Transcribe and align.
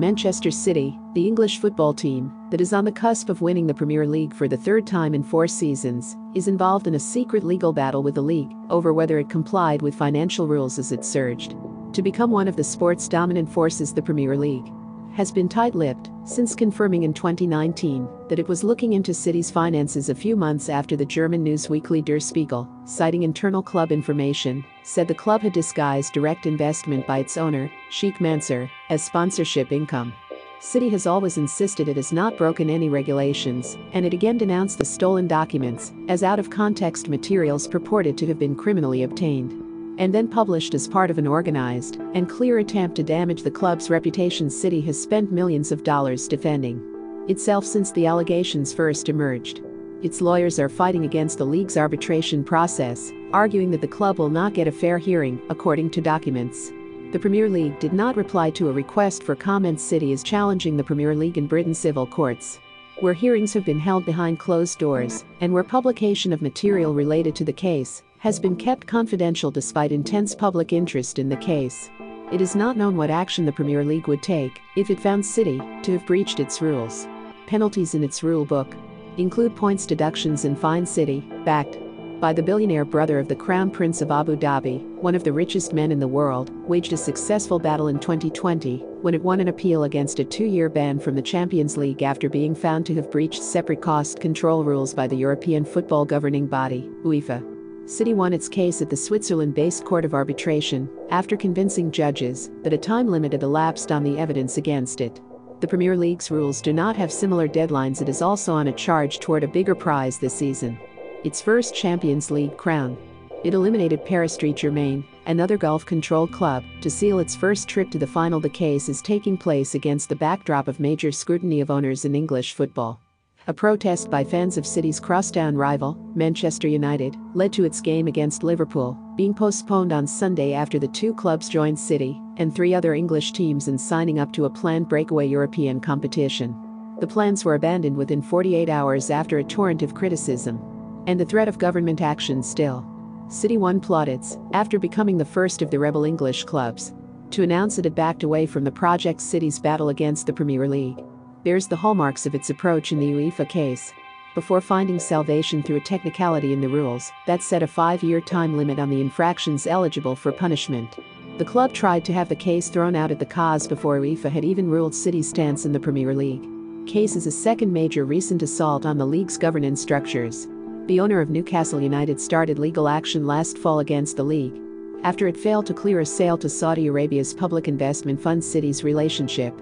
Manchester 0.00 0.50
City, 0.50 0.98
the 1.12 1.28
English 1.28 1.58
football 1.58 1.92
team, 1.92 2.32
that 2.50 2.62
is 2.62 2.72
on 2.72 2.86
the 2.86 2.90
cusp 2.90 3.28
of 3.28 3.42
winning 3.42 3.66
the 3.66 3.74
Premier 3.74 4.06
League 4.06 4.32
for 4.32 4.48
the 4.48 4.56
third 4.56 4.86
time 4.86 5.14
in 5.14 5.22
four 5.22 5.46
seasons, 5.46 6.16
is 6.34 6.48
involved 6.48 6.86
in 6.86 6.94
a 6.94 6.98
secret 6.98 7.44
legal 7.44 7.70
battle 7.70 8.02
with 8.02 8.14
the 8.14 8.22
league 8.22 8.50
over 8.70 8.94
whether 8.94 9.18
it 9.18 9.28
complied 9.28 9.82
with 9.82 9.94
financial 9.94 10.48
rules 10.48 10.78
as 10.78 10.90
it 10.90 11.04
surged. 11.04 11.54
To 11.92 12.00
become 12.00 12.30
one 12.30 12.48
of 12.48 12.56
the 12.56 12.64
sport's 12.64 13.08
dominant 13.08 13.52
forces 13.52 13.92
the 13.92 14.00
Premier 14.00 14.38
League 14.38 14.72
has 15.14 15.32
been 15.32 15.48
tight-lipped 15.48 16.10
since 16.24 16.54
confirming 16.54 17.02
in 17.02 17.12
2019 17.12 18.08
that 18.28 18.38
it 18.38 18.48
was 18.48 18.64
looking 18.64 18.92
into 18.92 19.12
City's 19.12 19.50
finances 19.50 20.08
a 20.08 20.14
few 20.14 20.36
months 20.36 20.68
after 20.68 20.96
the 20.96 21.04
German 21.04 21.42
news 21.42 21.68
weekly 21.68 22.02
Der 22.02 22.20
Spiegel, 22.20 22.68
citing 22.84 23.22
internal 23.22 23.62
club 23.62 23.92
information, 23.92 24.64
said 24.82 25.08
the 25.08 25.14
club 25.14 25.40
had 25.40 25.52
disguised 25.52 26.12
direct 26.12 26.46
investment 26.46 27.06
by 27.06 27.18
its 27.18 27.36
owner, 27.36 27.70
Sheikh 27.90 28.20
Mansour, 28.20 28.70
as 28.88 29.02
sponsorship 29.02 29.72
income. 29.72 30.12
City 30.60 30.90
has 30.90 31.06
always 31.06 31.38
insisted 31.38 31.88
it 31.88 31.96
has 31.96 32.12
not 32.12 32.36
broken 32.36 32.68
any 32.68 32.88
regulations, 32.88 33.78
and 33.92 34.04
it 34.04 34.12
again 34.12 34.36
denounced 34.36 34.78
the 34.78 34.84
stolen 34.84 35.26
documents 35.26 35.92
as 36.08 36.22
out-of-context 36.22 37.08
materials 37.08 37.66
purported 37.66 38.18
to 38.18 38.26
have 38.26 38.38
been 38.38 38.54
criminally 38.54 39.02
obtained 39.04 39.69
and 40.00 40.14
then 40.14 40.26
published 40.26 40.74
as 40.74 40.88
part 40.88 41.10
of 41.10 41.18
an 41.18 41.26
organized 41.26 41.96
and 42.14 42.28
clear 42.28 42.58
attempt 42.58 42.96
to 42.96 43.02
damage 43.02 43.42
the 43.42 43.50
club's 43.50 43.90
reputation. 43.90 44.48
City 44.48 44.80
has 44.80 45.00
spent 45.00 45.30
millions 45.30 45.70
of 45.70 45.84
dollars 45.84 46.26
defending 46.26 46.82
itself 47.28 47.66
since 47.66 47.92
the 47.92 48.06
allegations 48.06 48.72
first 48.72 49.10
emerged. 49.10 49.60
Its 50.02 50.22
lawyers 50.22 50.58
are 50.58 50.70
fighting 50.70 51.04
against 51.04 51.36
the 51.36 51.44
league's 51.44 51.76
arbitration 51.76 52.42
process, 52.42 53.12
arguing 53.34 53.70
that 53.70 53.82
the 53.82 53.86
club 53.86 54.18
will 54.18 54.30
not 54.30 54.54
get 54.54 54.66
a 54.66 54.72
fair 54.72 54.96
hearing, 54.96 55.38
according 55.50 55.90
to 55.90 56.00
documents. 56.00 56.70
The 57.12 57.18
Premier 57.18 57.50
League 57.50 57.78
did 57.78 57.92
not 57.92 58.16
reply 58.16 58.48
to 58.52 58.70
a 58.70 58.72
request 58.72 59.22
for 59.22 59.36
comment. 59.36 59.78
City 59.78 60.12
is 60.12 60.22
challenging 60.22 60.78
the 60.78 60.84
Premier 60.84 61.14
League 61.14 61.36
in 61.36 61.46
Britain's 61.46 61.78
civil 61.78 62.06
courts, 62.06 62.58
where 63.00 63.12
hearings 63.12 63.52
have 63.52 63.66
been 63.66 63.78
held 63.78 64.06
behind 64.06 64.38
closed 64.38 64.78
doors 64.78 65.26
and 65.42 65.52
where 65.52 65.62
publication 65.62 66.32
of 66.32 66.40
material 66.40 66.94
related 66.94 67.34
to 67.36 67.44
the 67.44 67.52
case 67.52 68.02
has 68.20 68.38
been 68.38 68.54
kept 68.54 68.86
confidential 68.86 69.50
despite 69.50 69.92
intense 69.92 70.34
public 70.34 70.74
interest 70.74 71.18
in 71.18 71.30
the 71.30 71.36
case. 71.36 71.88
It 72.30 72.42
is 72.42 72.54
not 72.54 72.76
known 72.76 72.94
what 72.94 73.08
action 73.08 73.46
the 73.46 73.52
Premier 73.52 73.82
League 73.82 74.08
would 74.08 74.22
take 74.22 74.60
if 74.76 74.90
it 74.90 75.00
found 75.00 75.24
City 75.24 75.58
to 75.82 75.92
have 75.92 76.06
breached 76.06 76.38
its 76.38 76.60
rules. 76.60 77.08
Penalties 77.46 77.94
in 77.94 78.04
its 78.04 78.22
rule 78.22 78.44
book 78.44 78.74
include 79.16 79.56
points 79.56 79.86
deductions 79.86 80.44
and 80.44 80.58
fine 80.58 80.84
City, 80.84 81.20
backed 81.46 81.78
by 82.20 82.34
the 82.34 82.42
billionaire 82.42 82.84
brother 82.84 83.18
of 83.18 83.26
the 83.26 83.34
Crown 83.34 83.70
Prince 83.70 84.02
of 84.02 84.10
Abu 84.10 84.36
Dhabi, 84.36 84.84
one 84.96 85.14
of 85.14 85.24
the 85.24 85.32
richest 85.32 85.72
men 85.72 85.90
in 85.90 85.98
the 85.98 86.06
world, 86.06 86.50
waged 86.68 86.92
a 86.92 86.98
successful 86.98 87.58
battle 87.58 87.88
in 87.88 87.98
2020 87.98 88.84
when 89.00 89.14
it 89.14 89.22
won 89.22 89.40
an 89.40 89.48
appeal 89.48 89.84
against 89.84 90.18
a 90.18 90.24
two-year 90.24 90.68
ban 90.68 91.00
from 91.00 91.14
the 91.14 91.22
Champions 91.22 91.78
League 91.78 92.02
after 92.02 92.28
being 92.28 92.54
found 92.54 92.84
to 92.84 92.94
have 92.96 93.10
breached 93.10 93.42
separate 93.42 93.80
cost 93.80 94.20
control 94.20 94.62
rules 94.62 94.92
by 94.92 95.06
the 95.06 95.16
European 95.16 95.64
football 95.64 96.04
governing 96.04 96.46
body, 96.46 96.86
UEFA. 97.02 97.59
City 97.86 98.14
won 98.14 98.32
its 98.32 98.48
case 98.48 98.80
at 98.80 98.90
the 98.90 98.96
Switzerland 98.96 99.54
based 99.54 99.84
Court 99.84 100.04
of 100.04 100.14
Arbitration 100.14 100.88
after 101.10 101.36
convincing 101.36 101.90
judges 101.90 102.50
that 102.62 102.72
a 102.72 102.78
time 102.78 103.08
limit 103.08 103.32
had 103.32 103.42
elapsed 103.42 103.90
on 103.90 104.04
the 104.04 104.18
evidence 104.18 104.56
against 104.56 105.00
it. 105.00 105.20
The 105.60 105.68
Premier 105.68 105.96
League's 105.96 106.30
rules 106.30 106.62
do 106.62 106.72
not 106.72 106.96
have 106.96 107.12
similar 107.12 107.46
deadlines. 107.46 108.00
It 108.00 108.08
is 108.08 108.22
also 108.22 108.54
on 108.54 108.68
a 108.68 108.72
charge 108.72 109.18
toward 109.18 109.44
a 109.44 109.48
bigger 109.48 109.74
prize 109.74 110.18
this 110.18 110.34
season 110.34 110.78
its 111.22 111.42
first 111.42 111.74
Champions 111.74 112.30
League 112.30 112.56
crown. 112.56 112.96
It 113.44 113.54
eliminated 113.54 114.04
Paris 114.04 114.36
Saint 114.40 114.56
Germain, 114.56 115.04
another 115.26 115.56
Gulf 115.56 115.84
controlled 115.84 116.32
club, 116.32 116.64
to 116.80 116.90
seal 116.90 117.18
its 117.18 117.34
first 117.34 117.68
trip 117.68 117.90
to 117.90 117.98
the 117.98 118.06
final. 118.06 118.40
The 118.40 118.48
case 118.48 118.88
is 118.88 119.02
taking 119.02 119.36
place 119.36 119.74
against 119.74 120.08
the 120.08 120.16
backdrop 120.16 120.68
of 120.68 120.80
major 120.80 121.12
scrutiny 121.12 121.60
of 121.60 121.70
owners 121.70 122.04
in 122.04 122.14
English 122.14 122.54
football. 122.54 123.00
A 123.46 123.54
protest 123.54 124.10
by 124.10 124.22
fans 124.22 124.58
of 124.58 124.66
City's 124.66 125.00
crosstown 125.00 125.56
rival, 125.56 125.98
Manchester 126.14 126.68
United, 126.68 127.16
led 127.32 127.54
to 127.54 127.64
its 127.64 127.80
game 127.80 128.06
against 128.06 128.42
Liverpool 128.42 128.98
being 129.16 129.32
postponed 129.32 129.92
on 129.92 130.06
Sunday 130.06 130.52
after 130.52 130.78
the 130.78 130.88
two 130.88 131.14
clubs 131.14 131.48
joined 131.48 131.78
City 131.78 132.20
and 132.36 132.54
three 132.54 132.74
other 132.74 132.92
English 132.92 133.32
teams 133.32 133.66
in 133.66 133.78
signing 133.78 134.18
up 134.18 134.30
to 134.34 134.44
a 134.44 134.50
planned 134.50 134.90
breakaway 134.90 135.26
European 135.26 135.80
competition. 135.80 136.54
The 137.00 137.06
plans 137.06 137.42
were 137.42 137.54
abandoned 137.54 137.96
within 137.96 138.20
48 138.20 138.68
hours 138.68 139.08
after 139.08 139.38
a 139.38 139.44
torrent 139.44 139.82
of 139.82 139.94
criticism 139.94 140.60
and 141.06 141.18
the 141.18 141.24
threat 141.24 141.48
of 141.48 141.58
government 141.58 142.02
action 142.02 142.42
still. 142.42 142.86
City 143.28 143.56
won 143.56 143.80
plaudits 143.80 144.36
after 144.52 144.78
becoming 144.78 145.16
the 145.16 145.24
first 145.24 145.62
of 145.62 145.70
the 145.70 145.78
rebel 145.78 146.04
English 146.04 146.44
clubs 146.44 146.92
to 147.30 147.42
announce 147.42 147.78
it 147.78 147.86
had 147.86 147.94
backed 147.94 148.22
away 148.22 148.44
from 148.44 148.64
the 148.64 148.72
project 148.72 149.22
City's 149.22 149.58
battle 149.58 149.88
against 149.88 150.26
the 150.26 150.32
Premier 150.32 150.68
League 150.68 151.02
bears 151.44 151.66
the 151.66 151.76
hallmarks 151.76 152.26
of 152.26 152.34
its 152.34 152.50
approach 152.50 152.92
in 152.92 152.98
the 152.98 153.12
UEFA 153.12 153.48
case. 153.48 153.92
Before 154.34 154.60
finding 154.60 154.98
salvation 154.98 155.62
through 155.62 155.76
a 155.76 155.80
technicality 155.80 156.52
in 156.52 156.60
the 156.60 156.68
rules 156.68 157.10
that 157.26 157.42
set 157.42 157.62
a 157.62 157.66
five 157.66 158.02
year 158.02 158.20
time 158.20 158.56
limit 158.56 158.78
on 158.78 158.90
the 158.90 159.00
infractions 159.00 159.66
eligible 159.66 160.14
for 160.14 160.30
punishment, 160.30 160.98
the 161.38 161.44
club 161.44 161.72
tried 161.72 162.04
to 162.04 162.12
have 162.12 162.28
the 162.28 162.36
case 162.36 162.68
thrown 162.68 162.94
out 162.94 163.10
at 163.10 163.18
the 163.18 163.26
CAS 163.26 163.66
before 163.66 163.98
UEFA 163.98 164.30
had 164.30 164.44
even 164.44 164.70
ruled 164.70 164.94
City's 164.94 165.28
stance 165.28 165.64
in 165.64 165.72
the 165.72 165.80
Premier 165.80 166.14
League. 166.14 166.46
Case 166.86 167.16
is 167.16 167.26
a 167.26 167.30
second 167.30 167.72
major 167.72 168.04
recent 168.04 168.42
assault 168.42 168.86
on 168.86 168.98
the 168.98 169.06
league's 169.06 169.36
governance 169.36 169.80
structures. 169.80 170.46
The 170.86 171.00
owner 171.00 171.20
of 171.20 171.30
Newcastle 171.30 171.80
United 171.80 172.20
started 172.20 172.58
legal 172.58 172.88
action 172.88 173.26
last 173.26 173.58
fall 173.58 173.80
against 173.80 174.16
the 174.16 174.24
league 174.24 174.60
after 175.02 175.26
it 175.26 175.36
failed 175.36 175.66
to 175.66 175.74
clear 175.74 176.00
a 176.00 176.06
sale 176.06 176.36
to 176.38 176.48
Saudi 176.48 176.86
Arabia's 176.86 177.32
public 177.32 177.68
investment 177.68 178.20
fund 178.20 178.44
City's 178.44 178.84
relationship 178.84 179.54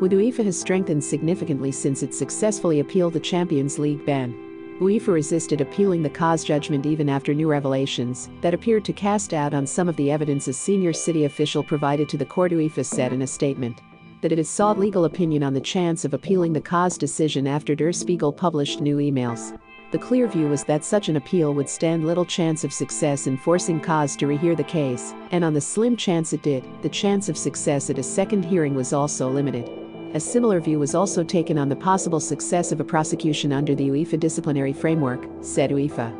with 0.00 0.12
has 0.36 0.60
strengthened 0.60 1.02
significantly 1.02 1.72
since 1.72 2.02
it 2.02 2.14
successfully 2.14 2.80
appealed 2.80 3.14
the 3.14 3.20
Champions 3.20 3.78
League 3.78 4.04
ban. 4.04 4.34
UEFA 4.78 5.08
resisted 5.08 5.62
appealing 5.62 6.02
the 6.02 6.10
CAS 6.10 6.44
judgment 6.44 6.84
even 6.84 7.08
after 7.08 7.32
new 7.32 7.48
revelations 7.48 8.28
that 8.42 8.52
appeared 8.52 8.84
to 8.84 8.92
cast 8.92 9.30
doubt 9.30 9.54
on 9.54 9.66
some 9.66 9.88
of 9.88 9.96
the 9.96 10.10
evidence 10.10 10.48
a 10.48 10.52
senior 10.52 10.92
city 10.92 11.24
official 11.24 11.62
provided 11.62 12.10
to 12.10 12.18
the 12.18 12.26
court. 12.26 12.52
UEFA 12.52 12.84
said 12.84 13.14
in 13.14 13.22
a 13.22 13.26
statement 13.26 13.80
that 14.20 14.32
it 14.32 14.38
has 14.38 14.50
sought 14.50 14.78
legal 14.78 15.06
opinion 15.06 15.42
on 15.42 15.54
the 15.54 15.60
chance 15.60 16.04
of 16.04 16.12
appealing 16.12 16.52
the 16.52 16.60
CAS 16.60 16.98
decision 16.98 17.46
after 17.46 17.74
Der 17.74 17.92
Spiegel 17.92 18.32
published 18.32 18.82
new 18.82 18.98
emails. 18.98 19.58
The 19.92 19.98
clear 19.98 20.26
view 20.26 20.48
was 20.48 20.64
that 20.64 20.84
such 20.84 21.08
an 21.08 21.16
appeal 21.16 21.54
would 21.54 21.70
stand 21.70 22.06
little 22.06 22.24
chance 22.26 22.64
of 22.64 22.72
success 22.72 23.26
in 23.26 23.38
forcing 23.38 23.80
CAS 23.80 24.14
to 24.16 24.26
rehear 24.26 24.54
the 24.56 24.64
case, 24.64 25.14
and 25.30 25.42
on 25.42 25.54
the 25.54 25.60
slim 25.60 25.96
chance 25.96 26.34
it 26.34 26.42
did, 26.42 26.64
the 26.82 26.88
chance 26.88 27.30
of 27.30 27.38
success 27.38 27.88
at 27.88 27.98
a 27.98 28.02
second 28.02 28.44
hearing 28.44 28.74
was 28.74 28.92
also 28.92 29.30
limited. 29.30 29.85
A 30.16 30.20
similar 30.20 30.60
view 30.60 30.78
was 30.78 30.94
also 30.94 31.22
taken 31.22 31.58
on 31.58 31.68
the 31.68 31.76
possible 31.76 32.20
success 32.20 32.72
of 32.72 32.80
a 32.80 32.84
prosecution 32.84 33.52
under 33.52 33.74
the 33.74 33.90
UEFA 33.90 34.18
disciplinary 34.18 34.72
framework, 34.72 35.28
said 35.42 35.68
UEFA. 35.68 36.10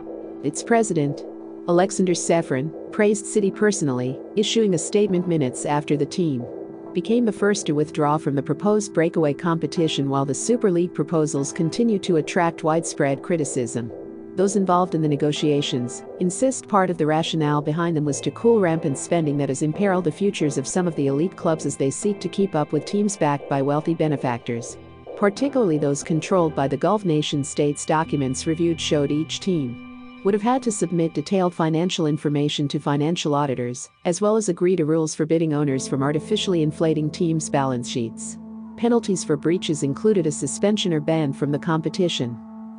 Its 0.45 0.63
president, 0.63 1.25
Aleksander 1.67 2.13
Ceferin, 2.13 2.71
praised 2.93 3.25
City 3.25 3.51
personally, 3.51 4.21
issuing 4.37 4.75
a 4.75 4.79
statement 4.79 5.27
minutes 5.27 5.65
after 5.65 5.97
the 5.97 6.05
team 6.05 6.45
became 6.93 7.25
the 7.25 7.33
first 7.33 7.65
to 7.65 7.73
withdraw 7.73 8.19
from 8.19 8.35
the 8.35 8.43
proposed 8.43 8.93
breakaway 8.93 9.33
competition 9.33 10.11
while 10.11 10.27
the 10.27 10.35
Super 10.35 10.71
League 10.71 10.93
proposals 10.93 11.51
continue 11.51 11.99
to 12.01 12.17
attract 12.17 12.65
widespread 12.65 13.23
criticism 13.23 13.91
those 14.37 14.57
involved 14.57 14.95
in 14.95 15.03
the 15.03 15.09
negotiations, 15.09 16.05
insist 16.21 16.69
part 16.69 16.91
of 16.91 16.99
the 16.99 17.07
rationale 17.07 17.63
behind 17.63 17.97
them 17.97 18.05
was 18.05 18.21
to 18.21 18.31
cool 18.31 18.61
rampant 18.61 18.99
spending 18.99 19.39
that 19.39 19.49
has 19.49 19.63
imperiled 19.63 20.05
the 20.05 20.13
futures 20.13 20.59
of 20.59 20.69
some 20.69 20.87
of 20.87 20.95
the 20.95 21.07
elite 21.07 21.37
clubs 21.37 21.65
as 21.65 21.77
they 21.77 21.91
seek 21.91 22.21
to 22.21 22.29
keep 22.29 22.55
up 22.55 22.71
with 22.71 22.85
teams 22.85 23.17
backed 23.17 23.49
by 23.49 23.63
wealthy 23.63 23.95
benefactors. 23.95 24.77
Particularly 25.17 25.79
those 25.79 26.05
controlled 26.05 26.55
by 26.55 26.69
the 26.69 26.77
Gulf 26.77 27.07
nation 27.07 27.43
states 27.43 27.87
documents 27.87 28.47
reviewed 28.47 28.81
showed 28.81 29.11
each 29.11 29.41
team 29.41 29.83
would 30.25 30.35
have 30.35 30.43
had 30.43 30.61
to 30.61 30.73
submit 30.73 31.15
detailed 31.15 31.55
financial 31.55 32.09
information 32.09 32.67
to 32.67 32.81
financial 32.81 33.33
auditors, 33.33 33.91
as 34.05 34.21
well 34.21 34.37
as 34.37 34.49
agree 34.49 34.75
to 34.75 34.85
rules 34.85 35.15
forbidding 35.15 35.55
owners 35.55 35.87
from 35.87 36.03
artificially 36.03 36.63
inflating 36.63 37.09
teams' 37.09 37.49
balance 37.49 37.89
sheets. 37.89 38.37
Penalties 38.77 39.23
for 39.23 39.37
breaches 39.37 39.85
included 39.85 40.27
a 40.27 40.33
suspension 40.33 40.93
or 40.93 40.99
ban 40.99 41.33
from 41.33 41.53
the 41.53 41.59
competition 41.59 42.37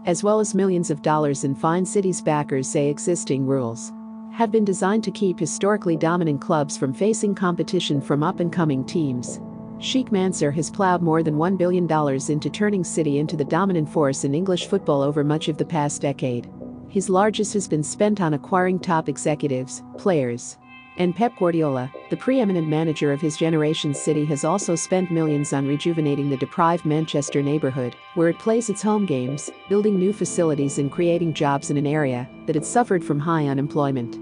as 0.08 0.24
well 0.24 0.40
as 0.40 0.56
millions 0.56 0.90
of 0.90 1.02
dollars 1.02 1.44
in 1.44 1.54
fines 1.54 1.92
cities 1.92 2.22
backers 2.22 2.68
say 2.68 2.88
existing 2.88 3.46
rules 3.46 3.92
have 4.32 4.52
been 4.52 4.64
designed 4.64 5.04
to 5.04 5.12
keep 5.12 5.40
historically 5.40 5.98
dominant 5.98 6.40
clubs 6.40 6.78
from 6.78 6.94
facing 6.94 7.34
competition 7.34 8.00
from 8.00 8.22
up-and-coming 8.22 8.86
teams. 8.86 9.42
Sheikh 9.80 10.12
Mansour 10.12 10.52
has 10.52 10.70
plowed 10.70 11.02
more 11.02 11.24
than 11.24 11.38
$1 11.38 11.58
billion 11.58 11.92
into 12.32 12.50
turning 12.52 12.84
City 12.84 13.18
into 13.18 13.36
the 13.36 13.44
dominant 13.44 13.90
force 13.90 14.26
in 14.26 14.36
English 14.36 14.68
football 14.68 15.02
over 15.02 15.24
much 15.24 15.48
of 15.48 15.58
the 15.58 15.66
past 15.66 16.04
decade. 16.04 16.48
His 16.88 17.10
largest 17.10 17.52
has 17.56 17.68
been 17.68 17.82
spent 17.82 18.22
on 18.22 18.36
acquiring 18.36 18.78
top 18.78 19.10
executives, 19.10 19.82
players, 19.98 20.60
and 20.98 21.16
Pep 21.16 21.36
Guardiola, 21.38 21.92
the 22.10 22.18
preeminent 22.18 22.68
manager 22.68 23.12
of 23.12 23.22
his 23.22 23.38
generation 23.38 23.94
City 23.94 24.26
has 24.26 24.44
also 24.44 24.76
spent 24.76 25.12
millions 25.12 25.54
on 25.54 25.68
rejuvenating 25.68 26.30
the 26.30 26.38
deprived 26.38 26.86
Manchester 26.86 27.42
neighbourhood, 27.42 27.96
where 28.16 28.30
it 28.30 28.40
plays 28.40 28.70
its 28.70 28.82
home 28.82 29.06
games, 29.06 29.50
building 29.70 29.98
new 29.98 30.12
facilities 30.12 30.80
and 30.80 30.92
creating 30.92 31.34
jobs 31.34 31.70
in 31.70 31.78
an 31.78 31.88
area 31.88 32.28
that 32.46 32.56
had 32.56 32.66
suffered 32.66 33.04
from 33.04 33.20
high 33.20 33.48
unemployment. 33.48 34.18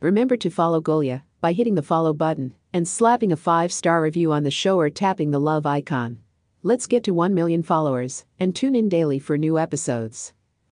Remember 0.00 0.36
to 0.36 0.50
follow 0.50 0.80
Golia 0.80 1.22
by 1.40 1.52
hitting 1.52 1.74
the 1.74 1.82
follow 1.82 2.12
button 2.12 2.54
and 2.72 2.86
slapping 2.86 3.32
a 3.32 3.36
5-star 3.36 4.00
review 4.00 4.32
on 4.32 4.42
the 4.42 4.50
show 4.50 4.78
or 4.78 4.90
tapping 4.90 5.30
the 5.30 5.40
love 5.40 5.66
icon. 5.66 6.18
Let's 6.62 6.86
get 6.86 7.04
to 7.04 7.14
1 7.14 7.34
million 7.34 7.62
followers 7.62 8.24
and 8.38 8.54
tune 8.54 8.74
in 8.74 8.88
daily 8.88 9.18
for 9.18 9.38
new 9.38 9.58
episodes. 9.58 10.32